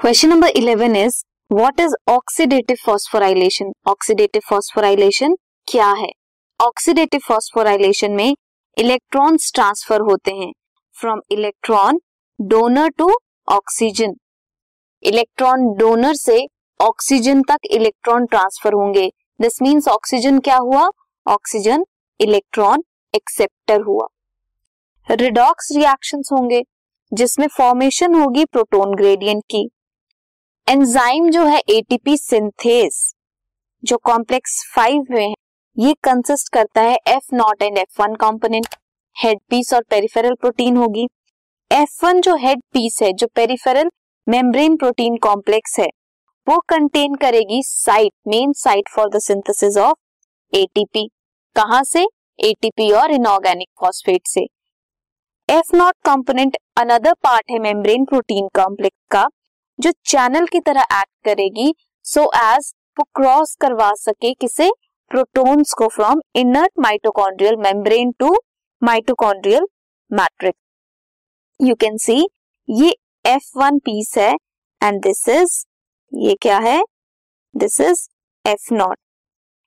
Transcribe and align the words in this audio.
Question 0.00 0.28
number 0.28 0.48
eleven 0.56 0.94
is 0.96 1.14
what 1.52 1.80
is 1.80 1.94
oxidative 2.08 2.76
phosphorylation 2.84 3.72
oxidative 3.86 4.42
phosphorylation 4.48 5.34
क्या 5.68 5.88
है? 5.92 6.08
Oxidative 6.60 7.20
phosphorylation 7.26 8.12
में 8.12 8.34
electrons 8.76 9.50
transfer 9.54 10.00
होते 10.00 10.30
हैं 10.30 10.50
from 10.96 11.20
electron 11.30 11.98
donor 12.38 12.88
to 12.98 13.10
oxygen 13.48 14.14
electron 15.02 15.66
donor 15.78 16.14
से 16.14 16.38
oxygen 16.80 17.42
तक 17.42 17.66
electron 17.70 18.26
transfer 18.26 18.72
होंगे. 18.72 19.06
दिस 19.40 19.60
मीन्स 19.62 19.88
ऑक्सीजन 19.88 20.38
क्या 20.38 20.56
हुआ? 20.58 20.88
ऑक्सीजन 21.26 21.84
इलेक्ट्रॉन 22.20 22.84
एक्सेप्टर 23.14 23.80
हुआ. 23.80 24.06
रिडॉक्स 25.08 25.68
रिएक्शंस 25.76 26.28
होंगे, 26.32 26.62
जिसमें 27.12 27.46
फॉर्मेशन 27.48 28.14
होगी 28.14 28.44
प्रोटोन 28.44 28.94
ग्रेडियंट 28.94 29.44
की. 29.50 29.68
एंजाइम 30.68 31.28
जो 31.30 31.44
है 31.44 31.58
एटीपी 31.68 32.16
सिंथेस 32.16 32.98
जो 33.82 33.96
कॉम्प्लेक्स 33.96 34.52
फाइव 34.74 35.06
में 35.10 35.20
है, 35.20 35.32
ये 35.76 35.94
कंसिस्ट 36.04 36.52
करता 36.52 36.82
है 36.82 36.98
F 37.08 37.34
naught 37.34 37.62
and 37.62 37.78
F 37.78 38.02
one 38.02 38.14
component 38.14 38.66
head 39.16 39.38
piece 39.50 39.72
और 39.74 39.82
पेरिफेरल 39.90 40.34
प्रोटीन 40.34 40.76
होगी। 40.76 41.06
एफ़ 41.70 42.04
वन 42.04 42.20
जो 42.20 42.34
हेड 42.36 42.60
पीस 42.72 42.98
है, 43.02 43.12
जो 43.12 43.26
पेरिफेरल 43.26 43.90
मेम्ब्रेन 44.26 44.76
प्रोटीन 44.76 45.16
कॉम्प्लेक्स 45.16 45.78
है, 45.78 45.88
वो 46.46 46.58
कंटेन 46.68 47.14
करेगी 47.16 47.60
site 47.62 48.12
main 48.28 48.52
site 48.52 48.88
for 48.88 49.08
the 49.08 49.18
synthesis 49.18 49.76
of 49.78 50.56
ATP 50.56 51.06
कहाँ 51.56 51.82
से? 51.84 52.06
एटीपी 52.38 52.90
और 52.92 53.10
इनऑर्गेनिक 53.10 53.68
फॉस्फेट 53.80 54.26
से। 54.26 54.46
F 55.48 55.76
naught 55.76 55.94
component 56.04 56.56
another 56.76 57.14
part 57.22 57.50
है 57.50 57.58
मेम्ब्रेन 57.58 58.04
प्रोटीन 58.04 58.48
कॉम्प्लेक्स 58.54 58.98
का। 59.10 59.28
जो 59.80 59.90
चैनल 60.04 60.46
की 60.46 60.60
तरह 60.60 60.82
एक्ट 60.82 61.24
करेगी 61.24 61.72
सो 62.04 62.22
एज 62.36 62.72
वो 62.98 63.04
क्रॉस 63.14 63.54
करवा 63.60 63.90
सके 63.94 64.32
किसे? 64.34 64.70
प्रोटॉन्स 65.10 65.72
को 65.72 65.86
from 65.88 66.20
inner 66.36 66.70
mitochondrial 66.78 67.56
membrane 67.56 68.10
to 68.18 68.34
mitochondrial 68.82 69.66
matrix 70.10 71.66
you 71.68 71.74
can 71.74 71.96
see 71.96 72.16
ये 72.68 72.94
एफ़ 73.24 73.50
वन 73.58 73.78
पीस 73.78 74.14
है 74.18 74.32
एंड 74.80 75.00
दिस 75.02 75.28
इज़ 75.28 75.64
ये 76.12 76.34
क्या 76.42 76.58
है? 76.58 76.82
This 77.54 77.80
is 77.80 78.06
F 78.44 78.74
naught 78.74 78.98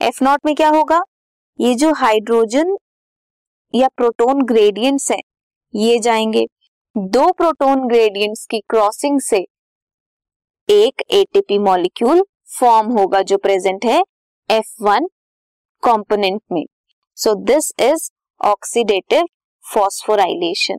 F 0.00 0.24
naught 0.24 0.46
में 0.46 0.54
क्या 0.54 0.68
होगा? 0.68 1.02
ये 1.58 1.74
जो 1.74 1.92
हाइड्रोजन 1.94 2.76
या 3.74 3.88
प्रोटोन 3.96 4.42
ग्रेडियंट्स 4.44 5.10
हैं, 5.12 5.20
ये 5.74 5.98
जाएँगे। 5.98 6.46
दो 6.96 7.30
प्रोटोन 7.32 7.86
ग्रेडियंट्स 7.88 8.44
की 8.46 8.60
क्रॉसिंग 8.70 9.20
से 9.20 9.44
एक 10.70 11.02
एटीपी 11.10 11.58
मॉलिक्यूल 11.58 12.22
फॉर्म 12.58 12.90
होगा 12.92 13.20
जो 13.22 13.36
प्रेजेंट 13.36 13.84
है 13.84 14.02
एफ़ 14.50 14.72
वन 14.82 15.06
कॉम्पोनेंट 15.82 16.40
में. 16.52 16.64
So 17.18 17.34
this 17.44 17.70
is 17.80 18.10
oxidative 18.40 19.26
phosphorylation 19.64 20.78